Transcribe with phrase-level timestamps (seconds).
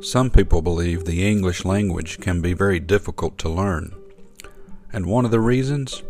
[0.00, 3.92] Some people believe the English language can be very difficult to learn.
[4.92, 6.04] And one of the reasons?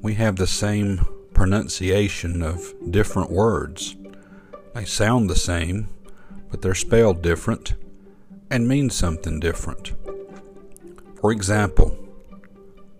[0.00, 3.96] We have the same pronunciation of different words.
[4.74, 5.88] They sound the same,
[6.50, 7.74] but they're spelled different
[8.48, 9.92] and mean something different.
[11.20, 11.98] For example,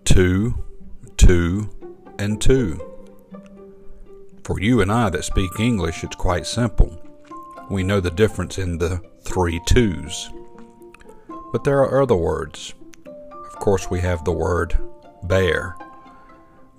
[0.03, 0.61] two,
[1.15, 1.69] two,
[2.19, 2.79] and two.
[4.43, 7.01] For you and I that speak English, it's quite simple.
[7.69, 10.29] We know the difference in the three twos.
[11.51, 12.73] But there are other words.
[13.05, 14.77] Of course, we have the word
[15.23, 15.75] bear.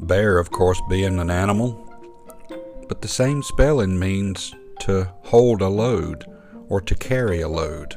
[0.00, 1.88] Bear, of course, being an animal,
[2.88, 6.24] but the same spelling means to hold a load
[6.68, 7.94] or to carry a load.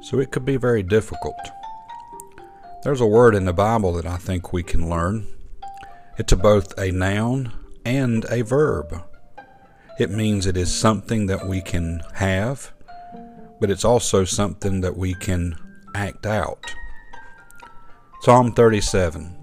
[0.00, 1.36] So it could be very difficult.
[2.82, 5.26] There's a word in the Bible that I think we can learn.
[6.16, 7.52] It's both a noun
[7.84, 9.04] and a verb.
[9.98, 12.72] It means it is something that we can have
[13.60, 15.56] but it's also something that we can
[15.94, 16.64] act out.
[18.20, 19.34] Psalm 37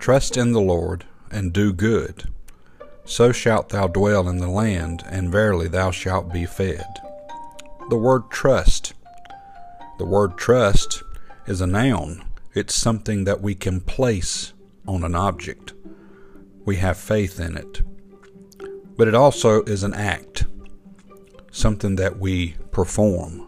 [0.00, 2.24] Trust in the Lord and do good.
[3.04, 6.86] So shalt thou dwell in the land, and verily thou shalt be fed.
[7.88, 8.94] The word trust.
[9.98, 11.02] The word trust
[11.46, 12.24] is a noun.
[12.54, 14.52] It's something that we can place
[14.86, 15.72] on an object.
[16.64, 17.82] We have faith in it.
[18.96, 20.46] But it also is an act,
[21.50, 23.46] something that we perform.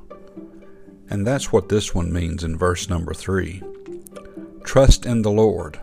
[1.08, 3.62] And that's what this one means in verse number three.
[4.62, 5.80] Trust in the Lord.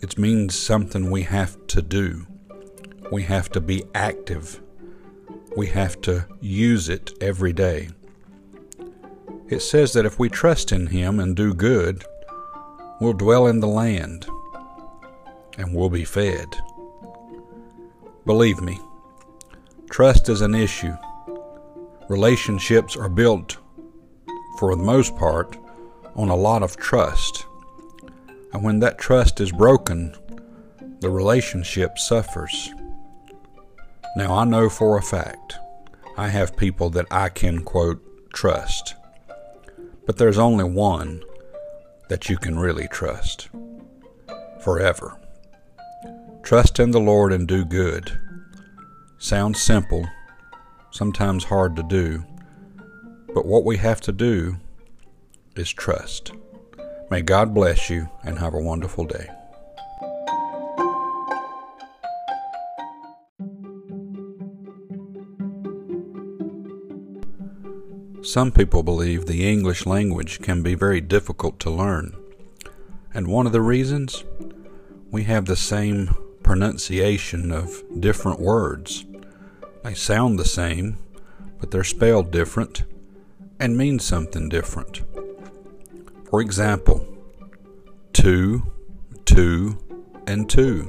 [0.00, 2.26] It means something we have to do.
[3.12, 4.62] We have to be active.
[5.54, 7.90] We have to use it every day.
[9.50, 12.06] It says that if we trust in Him and do good,
[13.02, 14.26] we'll dwell in the land
[15.58, 16.56] and we'll be fed.
[18.24, 18.80] Believe me,
[19.90, 20.96] trust is an issue.
[22.08, 23.56] Relationships are built,
[24.58, 25.56] for the most part,
[26.14, 27.46] on a lot of trust.
[28.52, 30.14] And when that trust is broken,
[31.00, 32.70] the relationship suffers.
[34.16, 35.56] Now, I know for a fact
[36.16, 38.00] I have people that I can, quote,
[38.32, 38.94] trust.
[40.06, 41.22] But there's only one
[42.08, 43.48] that you can really trust
[44.60, 45.18] forever.
[46.42, 48.18] Trust in the Lord and do good.
[49.18, 50.06] Sounds simple,
[50.94, 52.24] sometimes hard to do,
[53.34, 54.56] but what we have to do
[55.56, 56.30] is trust.
[57.10, 59.28] May God bless you and have a wonderful day.
[68.22, 72.16] Some people believe the English language can be very difficult to learn.
[73.12, 74.22] And one of the reasons?
[75.10, 79.04] We have the same pronunciation of different words.
[79.84, 80.96] They sound the same,
[81.60, 82.84] but they're spelled different
[83.60, 85.02] and mean something different.
[86.30, 87.06] For example,
[88.14, 88.62] two,
[89.26, 89.78] two,
[90.26, 90.88] and two.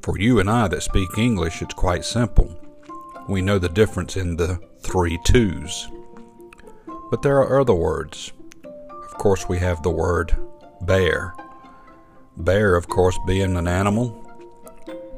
[0.00, 2.56] For you and I that speak English, it's quite simple.
[3.28, 5.88] We know the difference in the three twos.
[7.10, 8.32] But there are other words.
[8.64, 10.36] Of course, we have the word
[10.82, 11.34] bear.
[12.36, 14.20] Bear, of course, being an animal,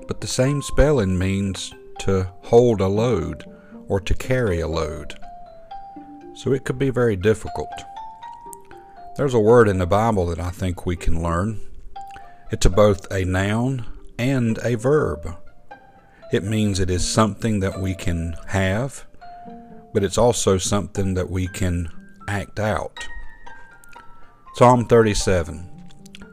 [0.09, 3.45] but the same spelling means to hold a load
[3.89, 5.19] or to carry a load.
[6.35, 7.73] So it could be very difficult.
[9.17, 11.61] There's a word in the Bible that I think we can learn.
[12.51, 13.87] It's both a noun
[14.19, 15.37] and a verb.
[16.33, 19.07] It means it is something that we can have,
[19.95, 21.91] but it's also something that we can
[22.29, 23.09] act out.
[24.55, 25.71] Psalm 37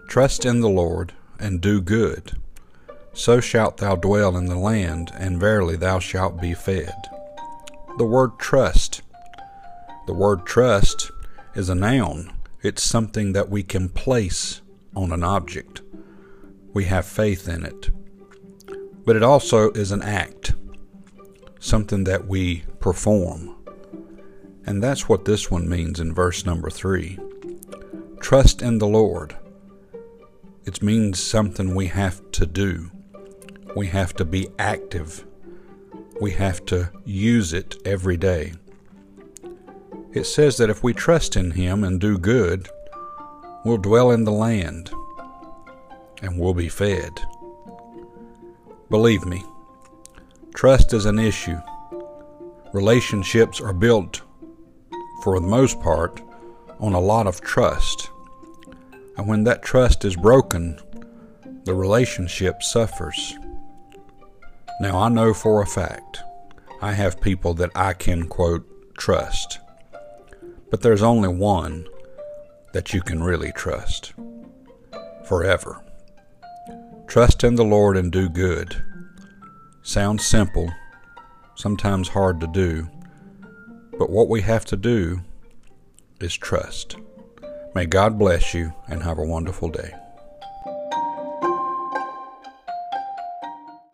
[0.09, 2.38] Trust in the Lord and do good
[3.13, 6.96] so shalt thou dwell in the land, and verily thou shalt be fed.
[7.97, 9.01] The word trust.
[10.07, 11.12] The word trust
[11.56, 12.34] is a noun.
[12.62, 14.62] It's something that we can place
[14.95, 15.81] on an object.
[16.74, 17.92] We have faith in it.
[19.06, 20.54] But it also is an act,
[21.60, 23.56] something that we perform.
[24.65, 27.19] And that's what this one means in verse number three.
[28.21, 29.36] Trust in the Lord.
[30.65, 32.89] It means something we have to do.
[33.75, 35.25] We have to be active.
[36.22, 38.54] We have to use it every day.
[40.14, 42.70] It says that if we trust in Him and do good,
[43.66, 44.92] we'll dwell in the land
[46.22, 47.20] and we'll be fed.
[48.92, 49.44] Believe me,
[50.54, 51.58] trust is an issue.
[52.74, 54.22] Relationships are built,
[55.24, 56.22] for the most part,
[56.80, 58.10] on a lot of trust.
[59.18, 60.80] And when that trust is broken,
[61.66, 63.36] the relationship suffers.
[64.80, 66.24] Now, I know for a fact
[66.81, 68.68] I have people that I can, quote,
[68.98, 69.60] trust.
[70.70, 71.88] But there's only one
[72.74, 74.14] that you can really trust
[75.25, 75.81] forever.
[77.08, 78.84] Trust in the Lord and do good.
[79.84, 80.74] Sounds simple,
[81.56, 82.90] sometimes hard to do,
[84.00, 85.22] but what we have to do
[86.20, 86.96] is trust.
[87.75, 89.94] May God bless you and have a wonderful day.